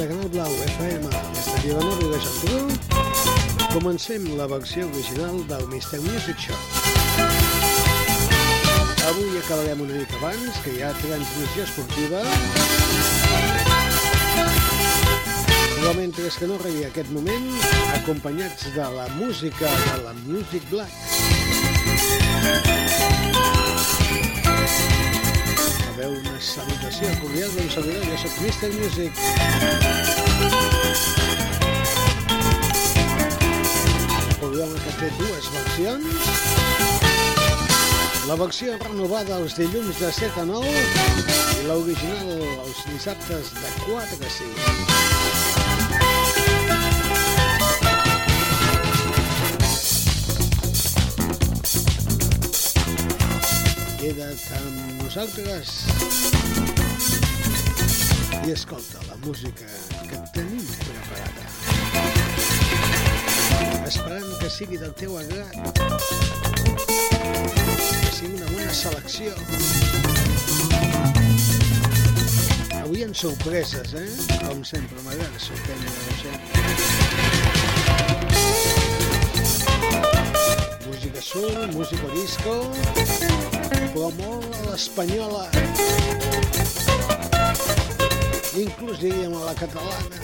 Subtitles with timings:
[0.00, 2.60] De Canal Blau FM, des de Vilanova i la Geltrú,
[3.74, 6.00] comencem la versió original del Mr.
[6.06, 6.56] Music Show.
[9.10, 12.22] Avui acabarem una mica abans, que hi ha transmissió esportiva.
[15.74, 17.50] Però mentre que no arribi aquest moment,
[18.00, 20.92] acompanyats de la música de la Music Black,
[25.96, 28.68] veure una salutació cordial d'un servidor, jo soc Mr.
[28.76, 29.12] Music.
[34.40, 36.08] Programa que té dues versions.
[38.28, 43.98] La versió renovada els dilluns de 7 a 9 i l'original els dissabtes de 4
[43.98, 44.40] a 6.
[54.00, 55.70] Queda't amb nosaltres
[58.46, 59.66] i escolta la música
[60.06, 61.44] que tenim preparada.
[63.88, 65.56] Esperant que sigui del teu agrat,
[67.26, 69.34] que sigui una bona selecció.
[72.84, 74.06] Avui en sorpreses, eh?
[74.46, 76.42] Com sempre, m'agrada sorprendre la gent.
[80.86, 82.54] Música soul, música disco,
[83.70, 85.44] però molt a l'espanyola.
[88.60, 90.16] Inclús diríem a la catalana.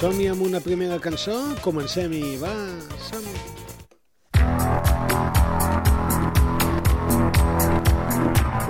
[0.00, 1.36] Som-hi amb una primera cançó?
[1.64, 2.54] Comencem-hi, va,
[3.10, 3.36] som-hi.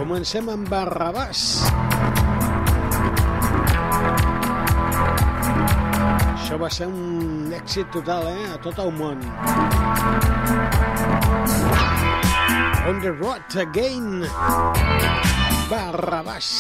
[0.01, 1.45] Comencem amb Barrabàs.
[6.51, 8.49] Això va ser un èxit total, eh?
[8.51, 9.23] A tot el món.
[12.91, 14.27] On the road again.
[15.71, 16.51] Barrabàs.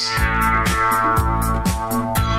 [1.90, 2.29] Another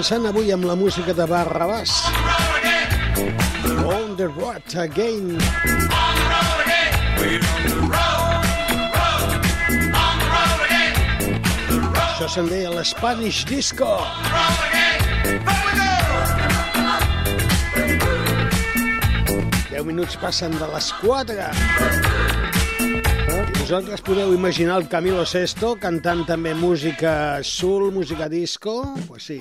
[0.00, 1.90] Començant avui amb la música de Barrabàs.
[3.84, 5.36] On the road again.
[12.00, 13.90] Això se'n deia l'Spanish Disco.
[19.68, 21.50] Deu minuts passen de les 4.
[22.80, 28.80] I vosaltres podeu imaginar el Camilo Sesto cantant també música soul, música disco?
[29.04, 29.38] Pues sí.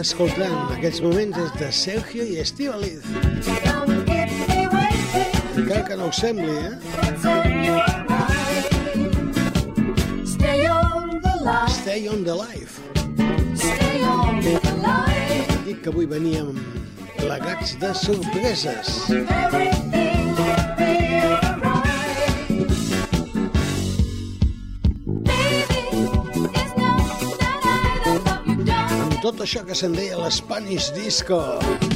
[0.00, 3.02] Escoltant en aquests moments és de Sergio i Estivaliz.
[5.58, 6.74] Encara que no ho sembli, eh?
[10.24, 12.80] Stay on the line, Stay on the life.
[13.54, 15.64] stay on the line.
[15.66, 16.54] Dic que avui veníem
[17.18, 19.10] plegats de sorpreses.
[19.10, 19.97] Everything
[29.48, 31.38] això que se'n deia l'Spanish Disco.
[31.78, 31.87] give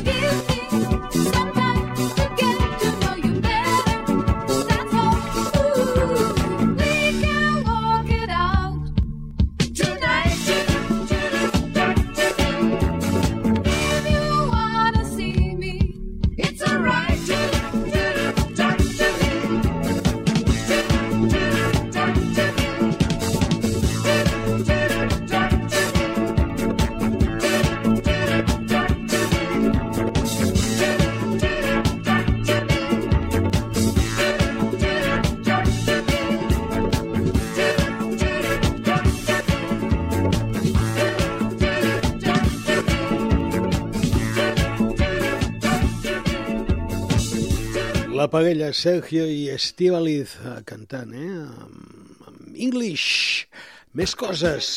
[48.32, 51.32] parella Sergio i Estivaliz eh, cantant, eh?
[51.44, 53.44] Amb, amb English.
[53.92, 54.68] Més coses.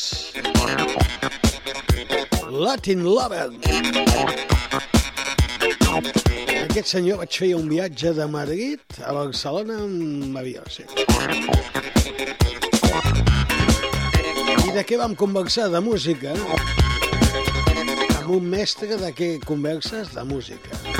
[2.52, 3.48] Latin Lover.
[6.66, 10.84] Aquest senyor vaig fer un viatge de Madrid a Barcelona amb avió, sí.
[14.66, 15.70] I de què vam conversar?
[15.72, 16.36] De música.
[18.20, 20.12] Amb un mestre de què converses?
[20.12, 20.95] De música.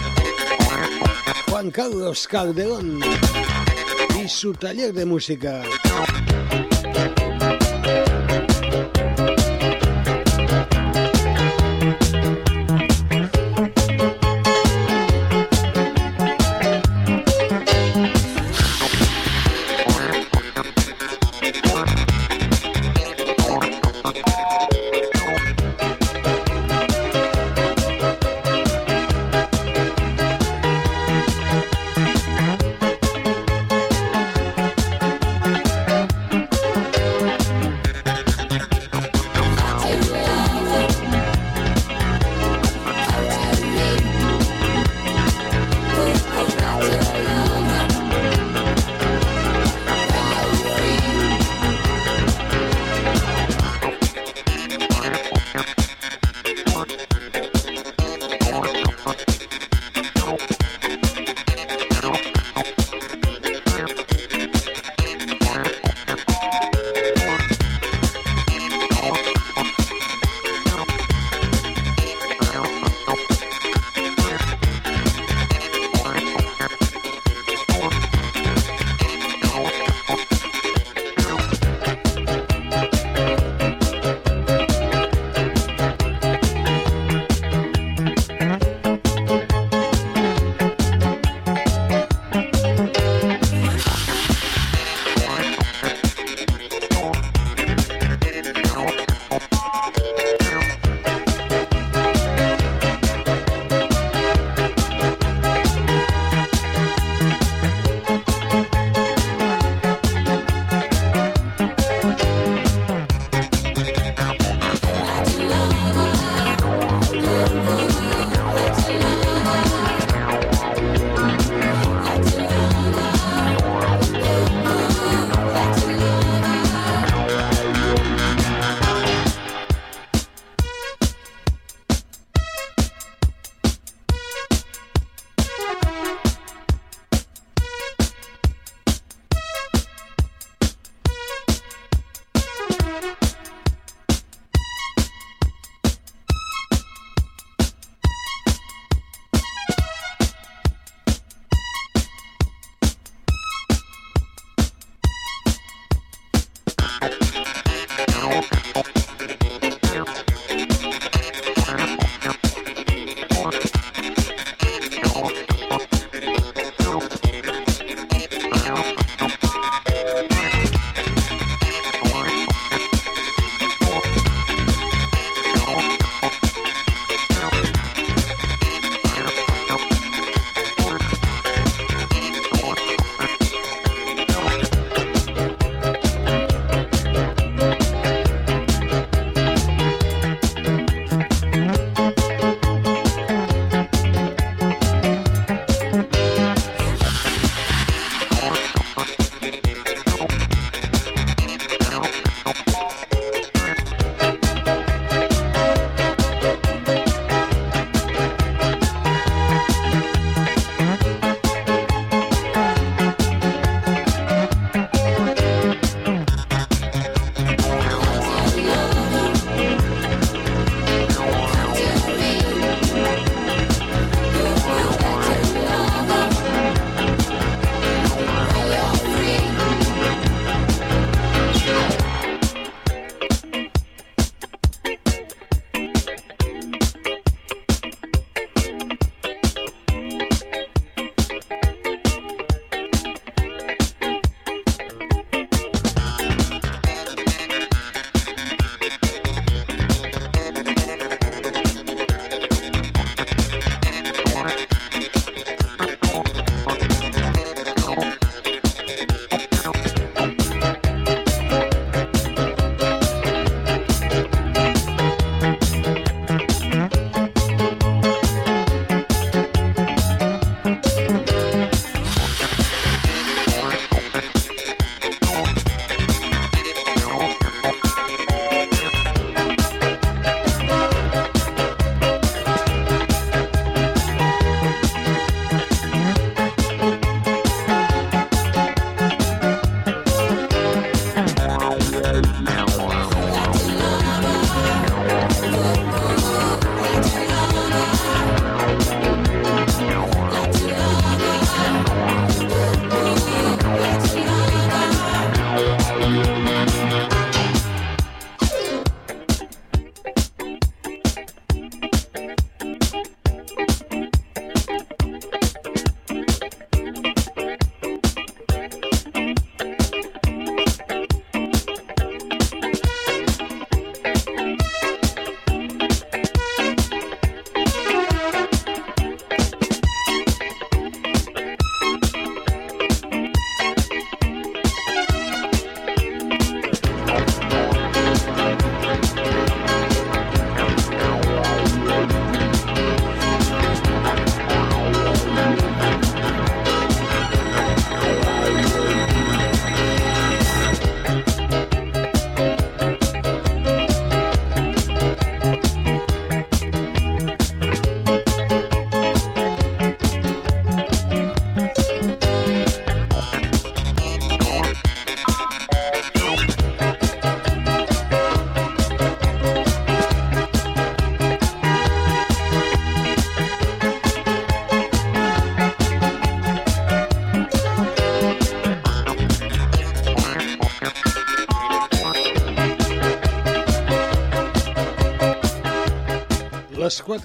[1.57, 3.01] Juan Carlos Calderón
[4.23, 5.63] y su taller de música.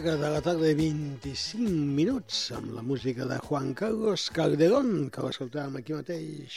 [0.01, 5.21] 4 de la tarda i 25 minuts amb la música de Juan Carlos Calderón, que
[5.21, 6.55] l'escoltàvem aquí mateix.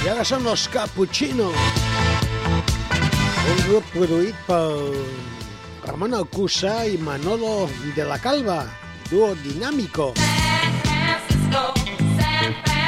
[0.00, 1.50] I ara són los Cappuccino,
[3.52, 4.64] un grup produït per
[5.90, 8.62] Ramon Alcusa i Manolo de la Calva,
[9.10, 10.14] duo dinàmico.
[10.16, 11.66] San Francisco,
[12.16, 12.81] San Francisco,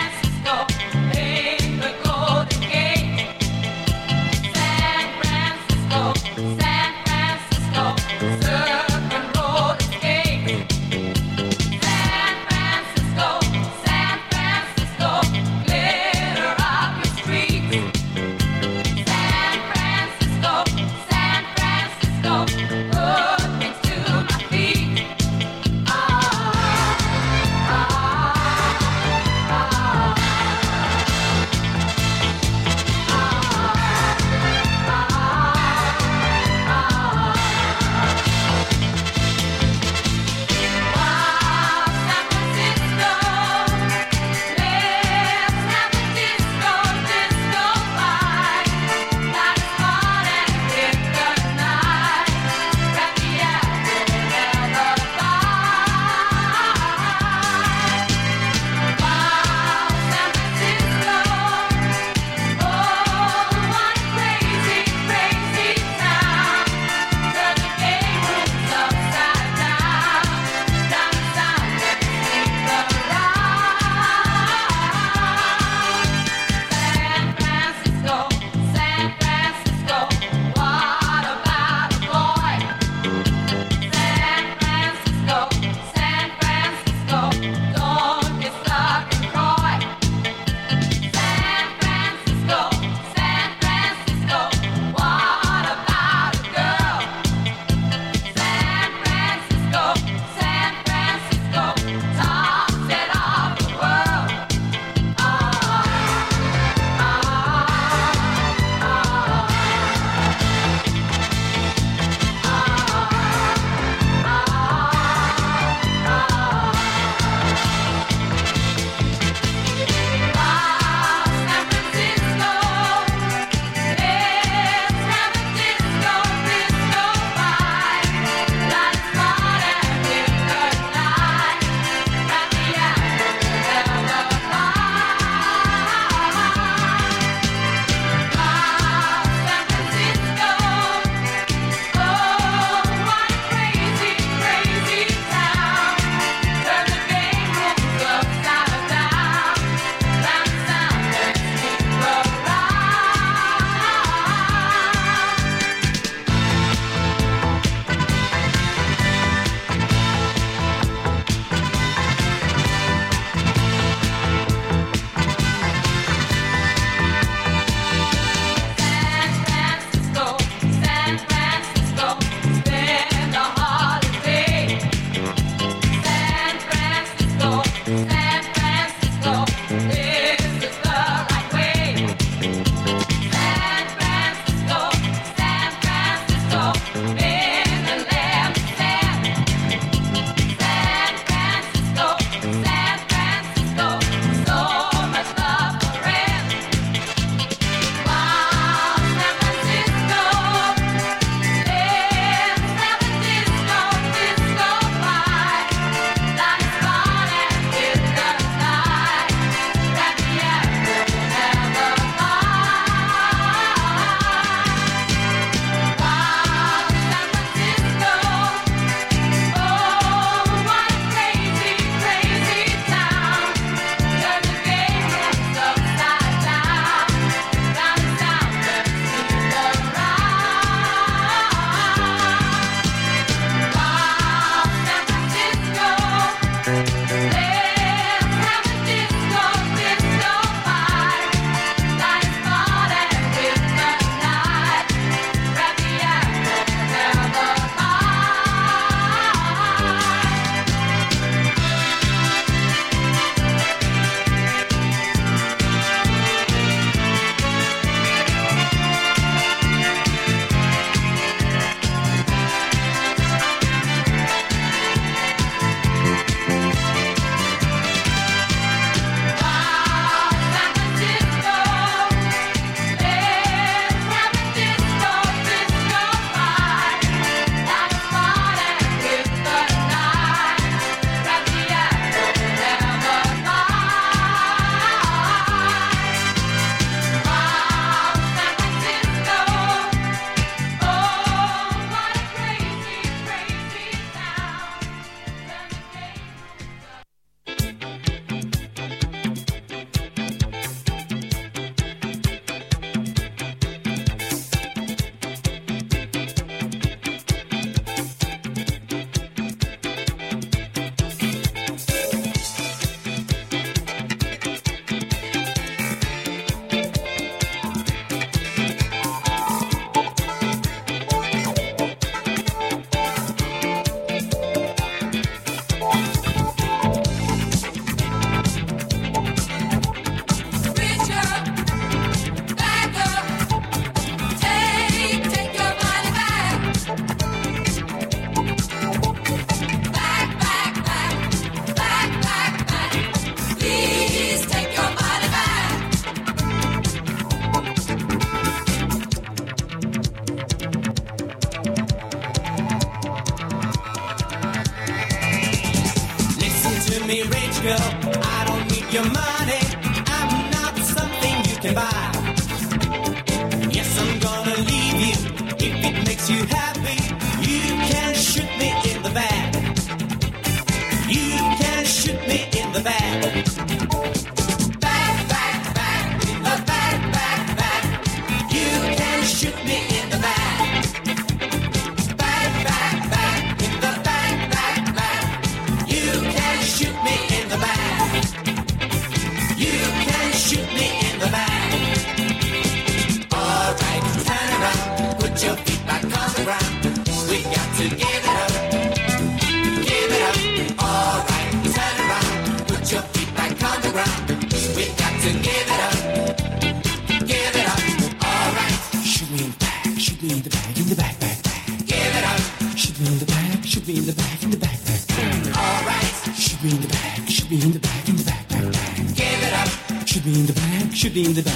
[421.15, 421.54] edeyim dedi.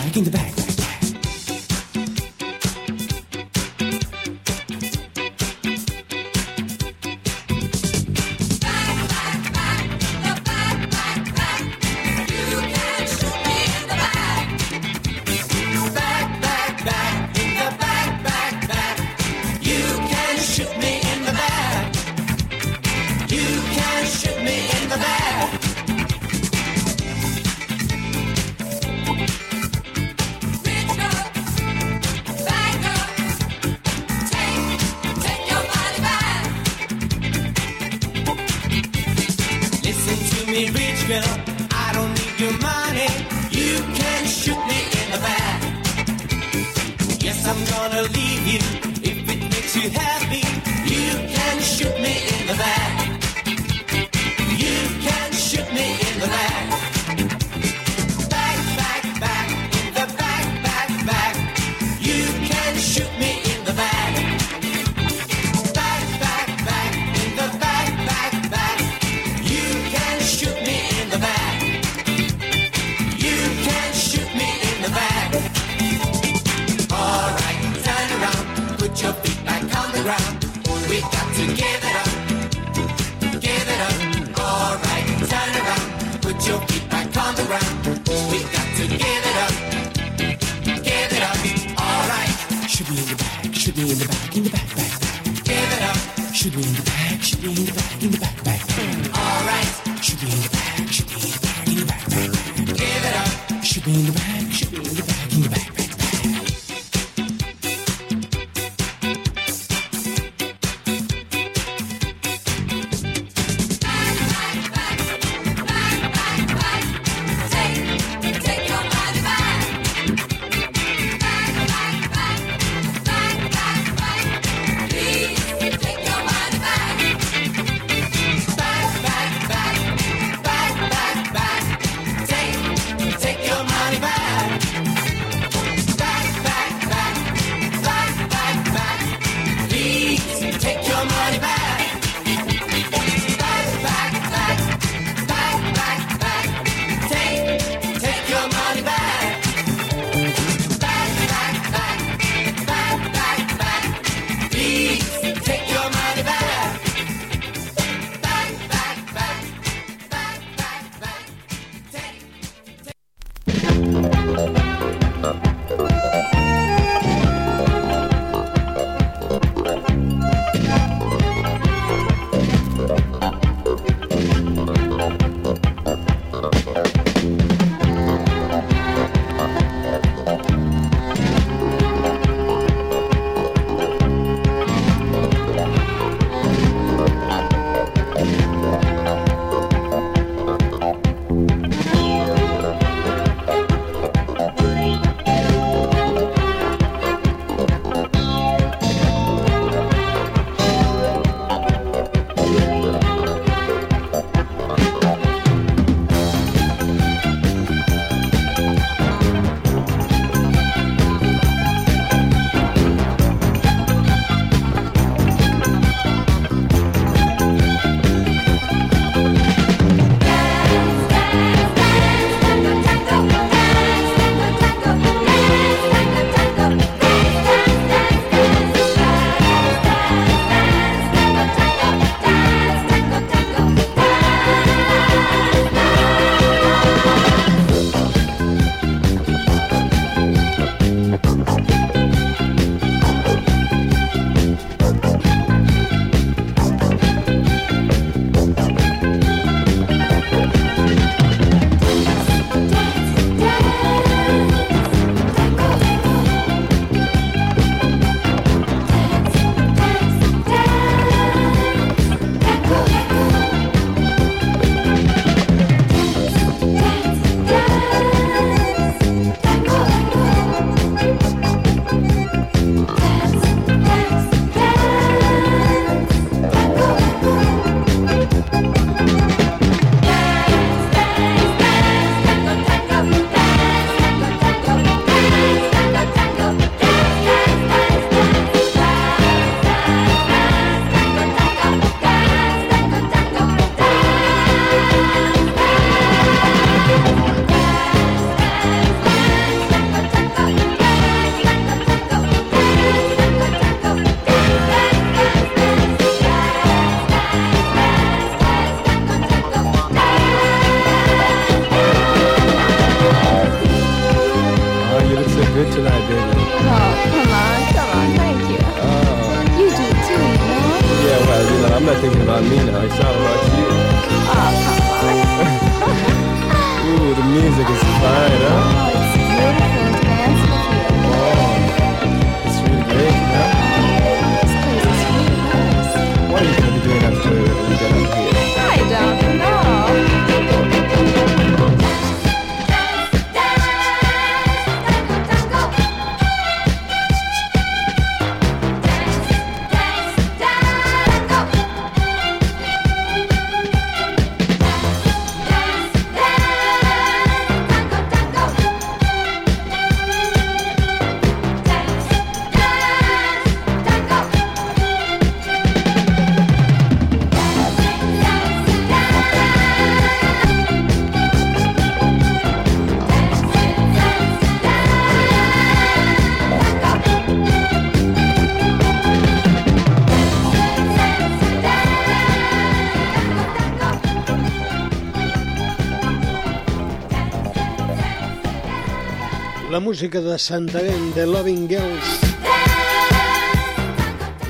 [389.98, 392.08] Música de Santarém, de Loving Girls.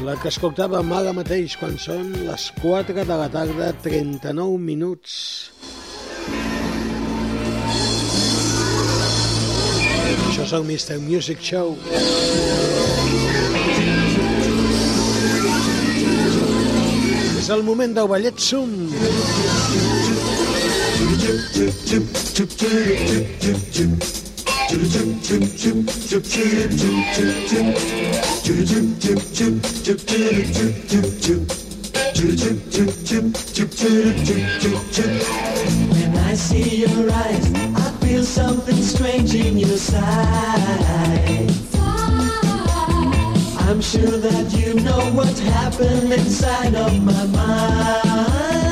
[0.04, 5.14] La que escoltàvem ara mateix quan són les 4 de la tarda, 39 minuts.
[10.28, 11.00] Això és el Mr.
[11.08, 11.78] Music Show.
[17.40, 18.92] És el moment del ballet Zoom.
[35.90, 40.04] When I see your eyes, I feel something strange in your sight.
[43.68, 48.67] I'm sure that you know what happened inside of my mind.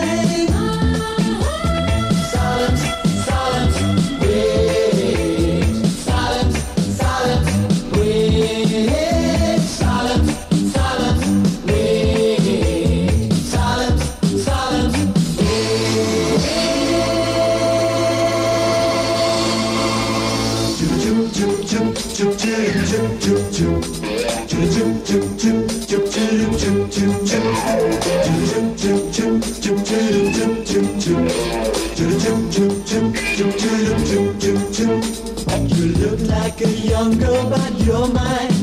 [38.17, 38.56] Mind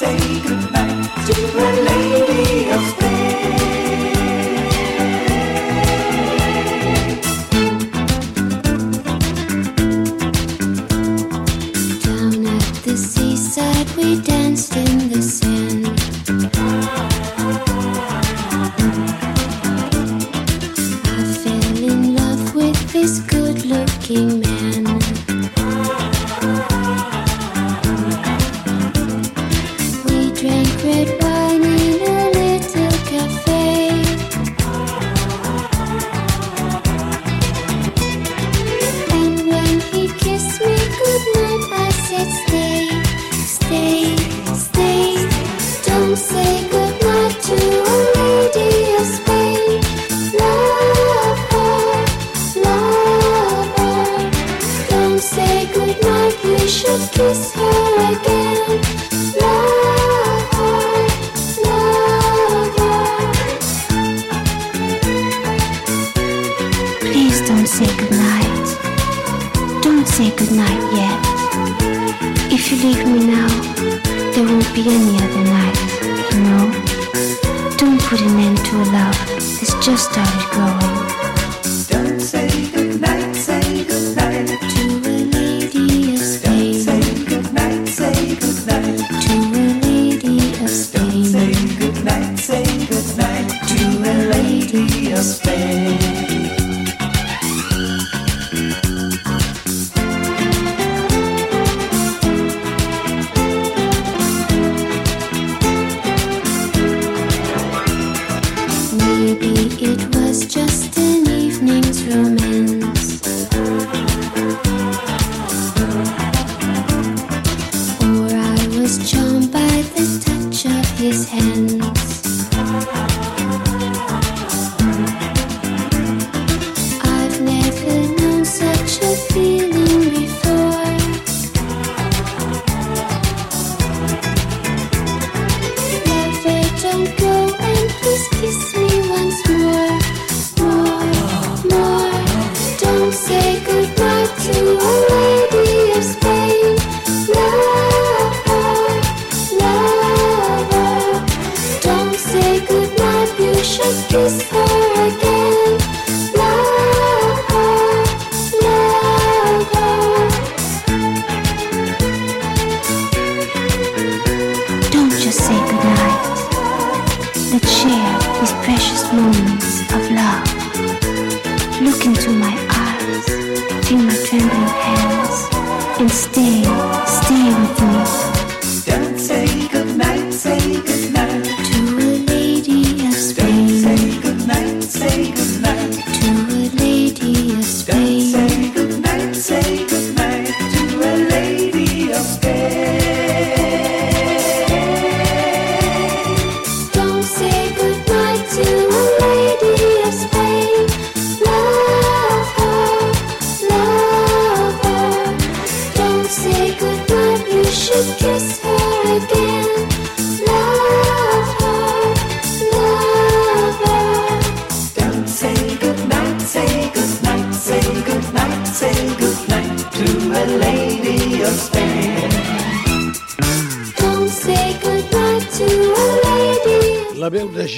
[0.00, 1.59] say goodnight to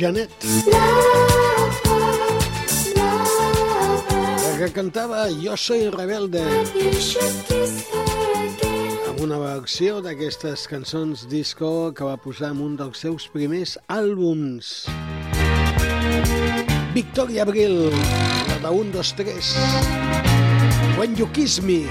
[0.02, 0.30] Janet.
[4.42, 6.42] La que cantava Jo soy rebelde.
[9.06, 14.72] Amb una versió d'aquestes cançons disco que va posar en un dels seus primers àlbums.
[16.98, 17.86] Victoria Abril,
[18.50, 19.54] la de 1, 2, 3.
[20.98, 21.86] When you kiss me.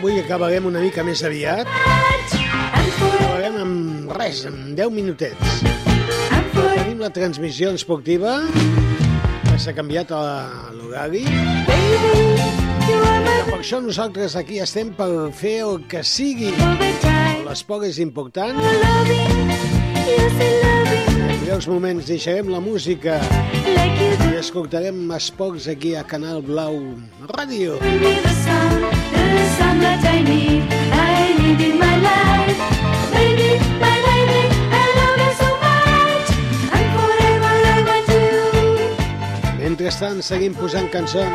[0.00, 1.68] Avui acabarem una mica més aviat.
[2.32, 5.58] Acabarem amb res, amb 10 minutets.
[6.54, 8.38] Tenim la transmissió esportiva,
[9.44, 10.08] que s'ha canviat
[10.78, 11.26] l'horari.
[12.88, 16.54] Per això nosaltres aquí estem per fer el que sigui.
[17.44, 18.56] L'esport és important.
[21.26, 23.20] En breus moments deixarem la música
[23.68, 26.80] i escoltarem esports aquí a Canal Blau
[27.34, 27.76] Ràdio.
[39.80, 41.30] Mentrestant, seguim posant cançons.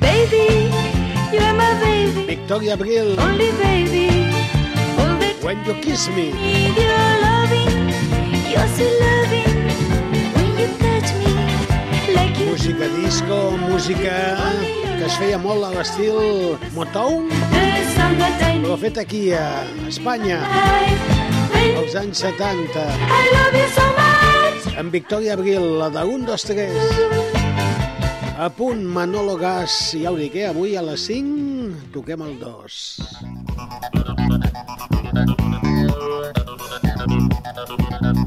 [0.00, 0.70] Baby.
[1.32, 4.30] You are my baby, Victòria Abril, only baby.
[4.98, 6.30] All the When You Kiss Me.
[6.32, 7.88] need your loving,
[8.50, 9.17] you're so loving.
[12.58, 14.36] Música disco, música
[14.98, 18.66] que es feia molt a l'estil Motown, need.
[18.82, 20.40] fet aquí a Espanya,
[21.78, 22.82] als anys 70.
[22.82, 24.74] I love you so much.
[24.74, 26.74] En Victòria Abril, la de 1, 2, 3.
[28.42, 30.50] A punt, Manolo Gas, ja ho dic, eh?
[30.50, 32.82] avui a les 5 toquem el 2.
[37.06, 38.17] Sweet,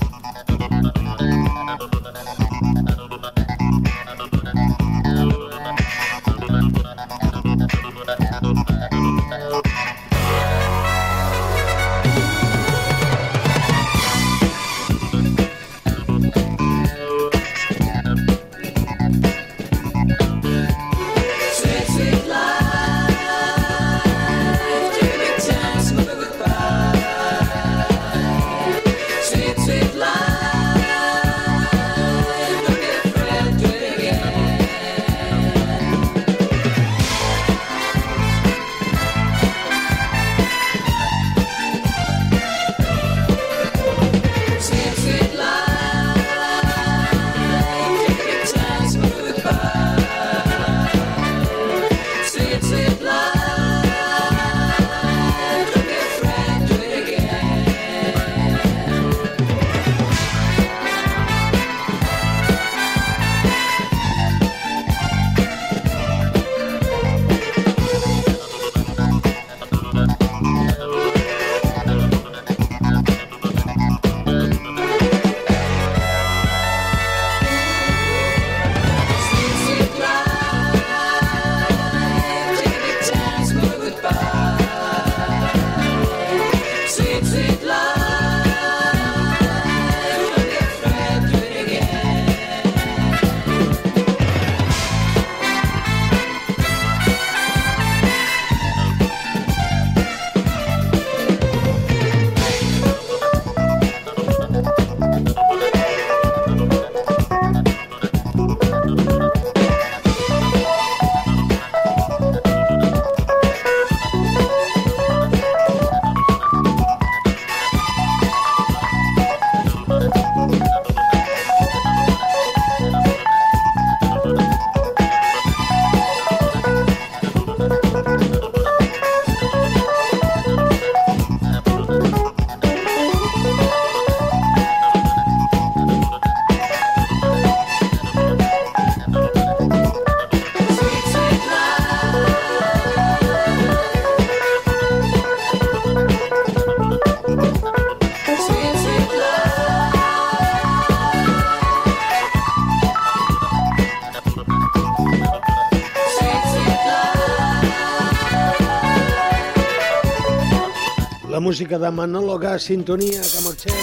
[161.51, 163.75] Música de Manolo Gas, sintonia, que marxem.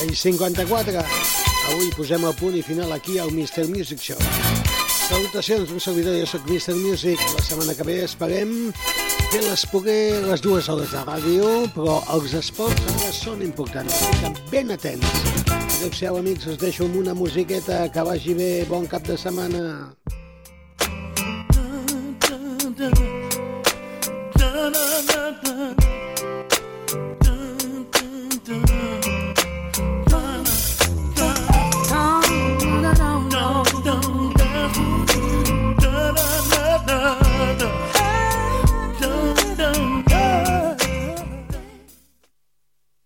[0.00, 1.04] Ai, 54.
[1.70, 3.68] Avui posem el punt i final aquí al Mr.
[3.70, 4.18] Music Show.
[5.06, 6.74] Salutacions, un servidor, jo soc Mr.
[6.80, 7.22] Music.
[7.36, 8.72] La setmana que ve esperem
[9.30, 14.02] fer les poder les dues hores de ràdio, però els esports ara són importants.
[14.16, 15.14] Estan ben atents.
[15.76, 18.54] Adéu-siau, amics, us deixo amb una musiqueta que vagi bé.
[18.66, 19.94] Bon cap de setmana.